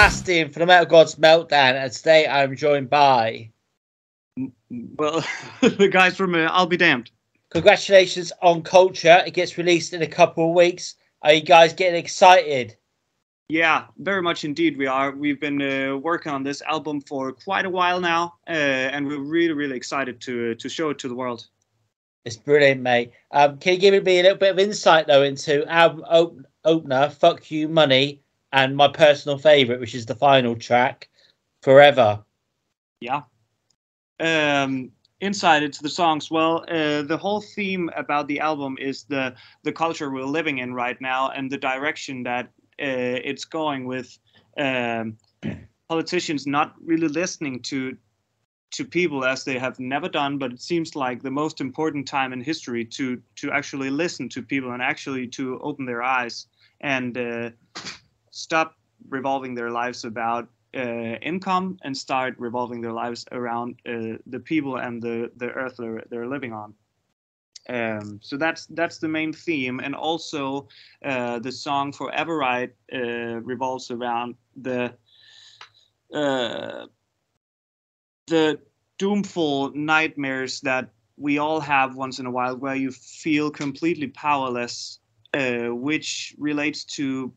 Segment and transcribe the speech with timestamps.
[0.00, 3.50] Sebastian for the Metal Gods Meltdown, and today I'm joined by.
[4.70, 5.22] Well,
[5.60, 7.10] the guys from uh, I'll Be Damned.
[7.50, 9.22] Congratulations on Culture.
[9.26, 10.94] It gets released in a couple of weeks.
[11.20, 12.78] Are you guys getting excited?
[13.50, 14.78] Yeah, very much indeed.
[14.78, 15.10] We are.
[15.14, 19.20] We've been uh, working on this album for quite a while now, uh, and we're
[19.20, 21.46] really, really excited to to show it to the world.
[22.24, 23.12] It's brilliant, mate.
[23.32, 27.10] Um, can you give me a little bit of insight though into album op- opener,
[27.10, 28.22] "Fuck You Money,"
[28.52, 31.08] and my personal favorite, which is the final track,
[31.62, 32.24] "Forever."
[33.00, 33.22] Yeah.
[34.18, 36.30] Um, insight into the songs.
[36.30, 40.74] Well, uh, the whole theme about the album is the the culture we're living in
[40.74, 42.46] right now and the direction that
[42.80, 44.18] uh, it's going with
[44.56, 45.16] um,
[45.88, 47.96] politicians not really listening to
[48.72, 52.32] to people as they have never done but it seems like the most important time
[52.32, 56.46] in history to to actually listen to people and actually to open their eyes
[56.80, 57.50] and uh,
[58.30, 58.76] stop
[59.08, 64.76] revolving their lives about uh, income and start revolving their lives around uh, the people
[64.76, 66.74] and the the earth they're, they're living on.
[67.68, 69.80] Um, so that's that's the main theme.
[69.80, 70.68] And also
[71.04, 74.94] uh, the song forever right uh, revolves around the
[76.14, 76.86] uh,
[78.26, 78.60] the
[78.98, 84.98] doomful nightmares that we all have once in a while where you feel completely powerless
[85.34, 87.32] uh, which relates to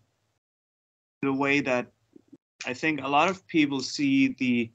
[1.24, 1.88] the way that
[2.66, 4.72] I think a lot of people see the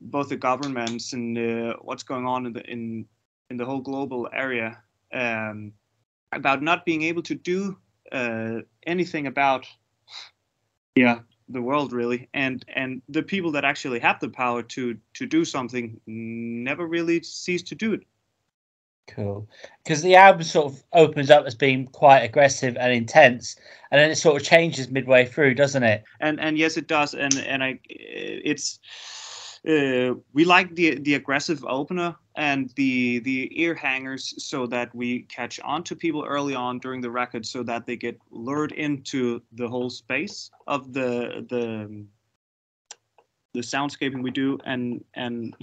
[0.00, 3.06] both the governments and uh, what's going on in the in
[3.50, 4.78] in the whole global area
[5.12, 5.72] um,
[6.32, 7.76] about not being able to do
[8.12, 9.66] uh, anything about
[10.94, 12.28] yeah the world really.
[12.34, 17.22] And and the people that actually have the power to to do something never really
[17.22, 18.02] cease to do it
[19.06, 19.48] Cool.
[19.82, 23.56] Because the album sort of opens up as being quite aggressive and intense,
[23.90, 26.04] and then it sort of changes midway through, doesn't it?
[26.20, 28.80] and and yes it does and and i it's
[29.68, 35.22] uh, we like the the aggressive opener and the the ear hangers so that we
[35.22, 39.40] catch on to people early on during the record so that they get lured into
[39.52, 42.04] the whole space of the the
[43.54, 45.56] the soundscaping we do and and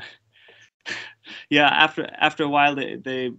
[1.50, 3.32] yeah after after a while they they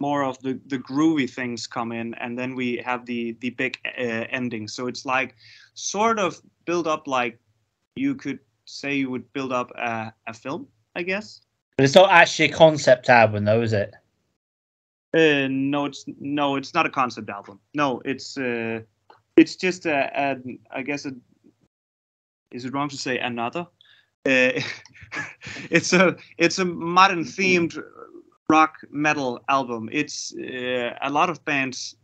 [0.00, 3.78] more of the the groovy things come in and then we have the the big
[3.98, 4.68] uh, ending.
[4.68, 5.34] So it's like
[5.74, 7.38] sort of build up like
[7.96, 10.66] you could say you would build up a, a film
[10.96, 11.40] i guess.
[11.76, 13.94] But it's not actually a concept album, though, is it?
[15.14, 17.60] uh, no it's no it's not a concept album.
[17.74, 18.80] No it's uh
[19.36, 20.36] it's just a, a
[20.70, 21.12] i guess a,
[22.50, 23.66] is it wrong to say another
[24.26, 24.60] uh,
[25.70, 27.82] it's a it's a modern themed
[28.48, 29.88] rock metal album.
[29.92, 31.96] It's uh, a lot of bands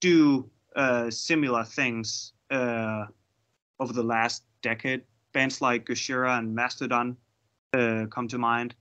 [0.00, 3.06] do uh, similar things uh,
[3.80, 5.02] over the last decade.
[5.32, 7.16] Bands like Gojira and Mastodon
[7.72, 8.74] uh, come to mind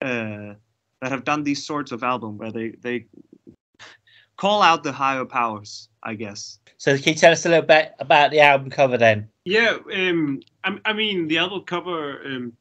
[0.00, 3.06] that have done these sorts of album where they they
[4.36, 7.94] call out the higher powers i guess So can you tell us a little bit
[7.98, 9.28] about the album cover then?
[9.44, 12.52] Yeah, um, I, I mean the album cover um,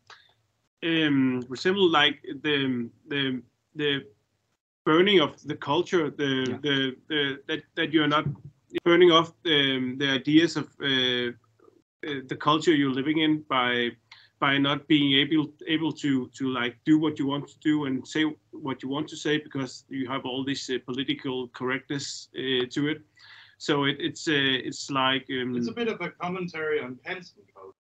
[0.83, 3.41] um, resemble like the the
[3.75, 4.05] the
[4.85, 6.57] burning of the culture, the Yeah.
[6.61, 8.25] the, the that that you're not
[8.85, 11.31] burning off um, the ideas of uh,
[12.07, 13.91] uh, the culture you're living in by
[14.43, 15.45] by not being able
[15.75, 19.07] able to to like do what you want to do and say what you want
[19.07, 22.99] to say because you have all this uh, political correctness uh, to it.
[23.57, 27.43] So it, it's uh, it's like um, It's a bit of a commentary on Penson
[27.55, 27.73] Code.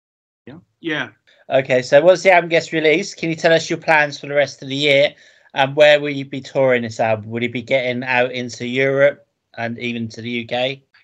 [0.46, 0.60] yeah
[0.92, 1.08] Yeah.
[1.50, 4.40] Okay, so once the album gets released, can you tell us your plans for the
[4.44, 5.16] rest of the year?
[5.54, 7.32] And where will you be touring this album?
[7.32, 9.26] Will you be getting out into Europe
[9.58, 10.54] and even to the UK?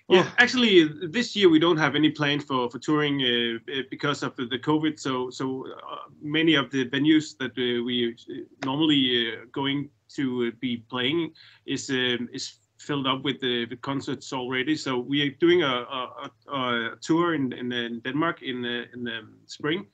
[0.09, 4.23] Yeah, actually, this year we don't have any plan for for touring uh, uh, because
[4.23, 4.97] of the, the COVID.
[4.97, 8.33] So so uh, many of the venues that uh, we uh,
[8.65, 11.33] normally uh, going to uh, be playing
[11.65, 14.77] is um, is filled up with the with concerts already.
[14.77, 19.27] So we are doing a a, a, tour in in, Denmark in the in the
[19.45, 19.87] spring.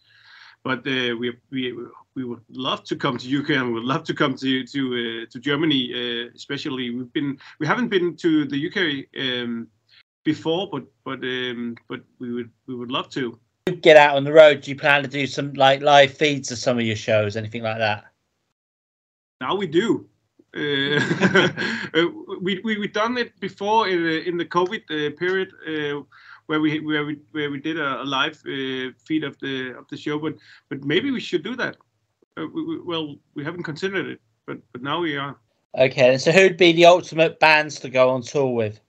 [0.63, 1.73] But uh, we we
[2.15, 4.81] we would love to come to UK and we would love to come to to
[4.93, 5.91] uh, to Germany.
[5.91, 8.79] Uh, especially, we've been we haven't been to the UK
[9.19, 9.67] um,
[10.23, 13.39] before, but but um, but we would we would love to.
[13.81, 14.61] Get out on the road.
[14.61, 17.63] Do you plan to do some like live feeds of some of your shows, anything
[17.63, 18.05] like that?
[19.41, 20.07] Now we do.
[20.55, 20.99] Uh,
[21.93, 22.05] uh,
[22.41, 26.03] we we we done it before in the, in the COVID uh, period uh,
[26.45, 29.87] where we where we where we did a, a live uh, feed of the of
[29.87, 30.35] the show, but
[30.69, 31.77] but maybe we should do that.
[32.37, 35.37] Uh, we, we, well, we haven't considered it, but but now we are.
[35.75, 38.79] Okay, and so who'd be the ultimate bands to go on tour with?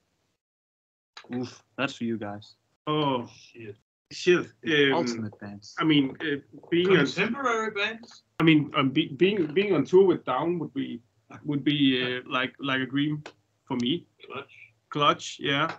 [1.32, 2.55] Oof, that's for you guys
[2.87, 3.76] Oh, Shit.
[4.12, 4.47] shit.
[4.67, 5.75] Um, Ultimate bands.
[5.79, 6.37] I mean, uh,
[6.71, 8.23] being on, Contemporary bands.
[8.41, 11.00] I mean, um, be, being being on tour with Down would be
[11.44, 13.25] would be uh, like like a dream
[13.67, 14.06] for me.
[14.26, 14.53] Clutch.
[14.91, 15.73] Clutch, yeah.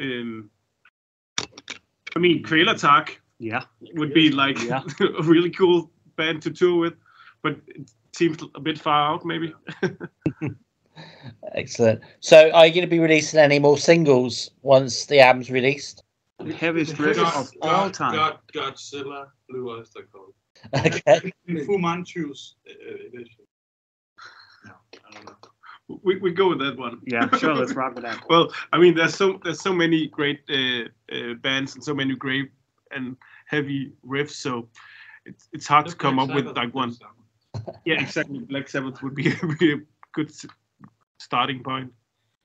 [0.00, 0.50] Um,
[2.14, 3.64] I mean, Kvelertak Yeah.
[3.94, 4.82] would be like Yeah.
[5.18, 6.94] a really cool band to tour with,
[7.42, 9.52] but it seems a bit far out, maybe.
[11.54, 12.00] Excellent.
[12.20, 16.02] So, are you going to be releasing any more singles once the album's released?
[16.38, 18.14] The heaviest riff of all time.
[18.14, 20.34] God, Godzilla Blue Oyster Cult.
[20.74, 21.32] Okay.
[21.64, 23.44] Fu Manchu's uh, edition.
[24.66, 24.72] No,
[25.08, 26.00] I don't know.
[26.02, 27.00] we we go with that one.
[27.06, 27.54] Yeah, sure.
[27.54, 28.22] Let's rock with that.
[28.28, 32.14] Well, I mean, there's so there's so many great uh, uh, bands and so many
[32.14, 32.50] great
[32.90, 34.68] and heavy riffs, so
[35.24, 36.94] it's it's hard to come up with like one.
[37.84, 38.40] Yeah, exactly.
[38.40, 39.76] Black Sabbath would be a, be a
[40.12, 40.46] good s-
[41.18, 41.92] starting point.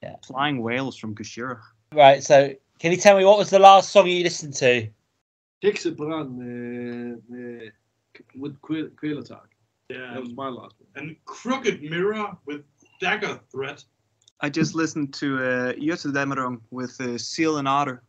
[0.01, 0.15] Yeah.
[0.25, 1.59] Flying Whales from Gojira.
[1.93, 2.23] Right.
[2.23, 4.87] So, can you tell me what was the last song you listened to?
[5.63, 7.71] Heksebrand med, med,
[8.35, 9.47] with Kvæl- Kvelertak.
[9.89, 10.13] Yeah.
[10.13, 10.89] That was my last one.
[10.95, 12.63] And Crooked Mirror with
[12.99, 13.83] Dagger Threat.
[14.39, 18.01] I just listened to uh, Jötudæmmerung with uh, Seal and Otter.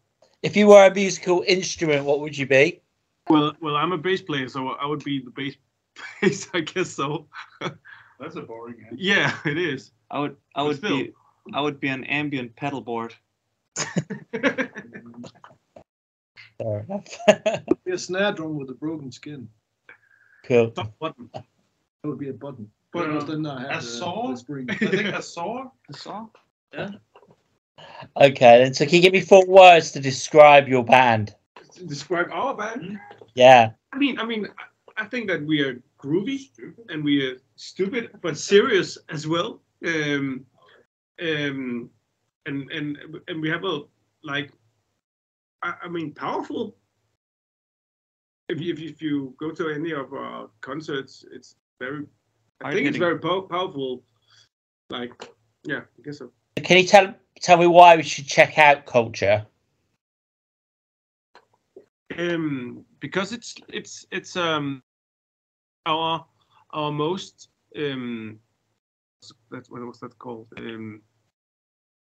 [0.43, 2.81] If you were a musical instrument, what would you be?
[3.29, 5.55] Well, well, I'm a bass player, so I would be the bass
[6.23, 7.27] bass, I guess so.
[7.61, 8.97] That's a boring answer.
[8.99, 9.91] Yeah, it is.
[10.13, 10.97] I would I But would still.
[10.99, 11.13] be
[11.55, 13.15] I would be an ambient pedal board.
[16.59, 17.07] Fair enough.
[17.85, 19.49] Be a snare drum with a broken skin.
[20.45, 20.71] cool.
[21.01, 21.29] Button.
[21.33, 21.45] That
[22.05, 22.71] would be a button.
[22.95, 23.01] Yeah.
[23.01, 24.35] Uh, because then I A have uh, the, saw?
[24.37, 24.67] spring.
[24.71, 25.71] I think a saw.
[25.89, 26.31] The song?
[26.77, 28.59] Okay.
[28.63, 31.35] Then, so can you give me four words to describe your band?
[31.87, 32.83] Describe our band.
[32.83, 32.97] Hmm?
[33.35, 33.71] Yeah.
[33.93, 34.65] I mean, I mean, I-
[34.99, 36.51] I think that we are groovy
[36.91, 39.62] and we are stupid, but serious as well.
[39.85, 40.47] Um,
[41.21, 41.91] um,
[42.47, 42.99] and and
[43.29, 43.83] and we have a
[44.25, 44.53] like,
[45.63, 46.77] I, I mean, powerful.
[48.49, 52.07] If you, if you, if you go to any of our concerts, it's very.
[52.63, 54.03] I think it's very pow- powerful.
[54.91, 55.13] Like,
[55.65, 56.31] yeah, I guess so.
[56.63, 59.47] Can you tell tell me why we should check out Culture?
[62.19, 64.83] um because it's it's it's um
[65.87, 66.25] our
[66.73, 68.39] our most um
[69.51, 71.01] that's what was that called um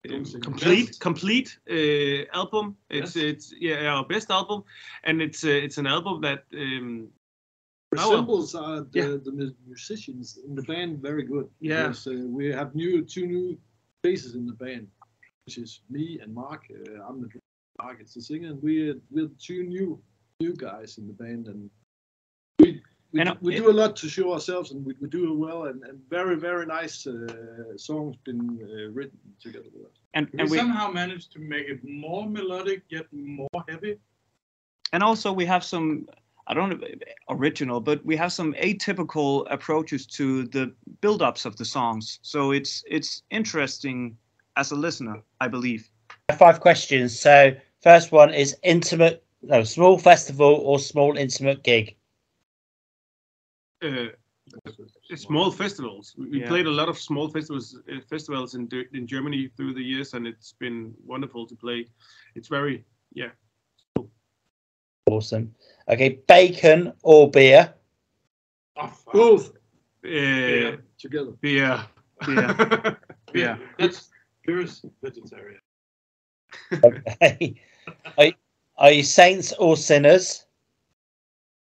[0.09, 0.99] um, complete best.
[1.01, 3.17] complete uh, album it's Best.
[3.17, 4.63] it's yeah our best album
[5.03, 7.09] and it's uh, it's an album that um
[7.91, 9.17] resembles uh, the, Yeah.
[9.23, 11.49] the musicians in the band very good.
[11.59, 11.87] Yeah.
[11.87, 13.57] Because, uh, we have new two new
[14.03, 14.87] faces in the band,
[15.45, 16.61] which is me and Mark.
[16.69, 17.29] Uh, I'm the
[17.81, 19.99] Mark is the singer, and we're we're two new
[20.39, 21.69] new guys in the band, and
[23.11, 24.93] we we, And, do, uh, we it- do a lot to show ourselves, and we,
[25.01, 29.69] we do it well, and, and very very nice uh, songs been uh, written together
[29.73, 29.97] with us.
[30.13, 33.97] And We, we somehow managed to make it more melodic yet more heavy.
[34.93, 36.07] and also we have some
[36.47, 36.87] I don't know
[37.29, 42.19] original, but we have some atypical approaches to the build-ups of the songs.
[42.21, 44.17] So it's it's interesting
[44.55, 45.89] as a listener, I believe.
[46.37, 47.19] Five questions.
[47.19, 47.51] So,
[47.83, 51.95] first one is intimate, no, small festival or small intimate gig.
[53.83, 54.07] Uh,
[55.15, 56.47] small festivals we, we Yeah.
[56.47, 60.27] played a lot of small festivals uh, festivals in in Germany through the years and
[60.27, 61.85] it's been wonderful to play
[62.35, 63.31] it's very yeah
[65.05, 65.55] Awesome.
[65.87, 67.73] Okay, bacon or beer.
[68.77, 69.13] Oh, fuck.
[69.13, 69.51] Both
[70.05, 71.31] uh, together.
[71.41, 71.79] beer
[72.27, 72.55] Yeah.
[73.33, 74.09] Yeah, that's
[74.43, 75.61] purest vegetarian.
[76.83, 77.55] Okay.
[78.17, 78.27] are,
[78.77, 80.45] are you saints or sinners?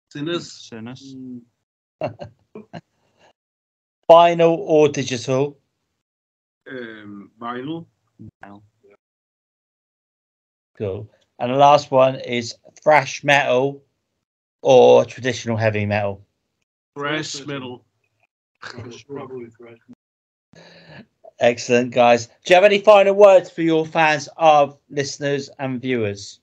[0.10, 1.16] Sinners, Sinners.
[1.16, 1.42] Mm,
[4.10, 5.58] Vinyl or digital?
[6.70, 7.86] um, vinyl,
[10.78, 11.10] Cool.
[11.40, 13.84] And the last one is thrash metal
[14.62, 16.26] or traditional heavy metal.
[16.98, 17.86] thrash metal.
[21.40, 22.28] Excellent, guys.
[22.28, 26.40] Do you have any final words for your fans, of listeners, and viewers?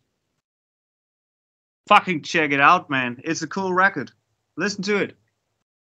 [1.88, 3.20] Fucking check it out, man.
[3.24, 4.12] It's a cool record.
[4.56, 5.16] Listen to it.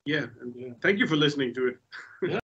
[0.04, 2.40] Yeah, and uh, thank you for listening to it.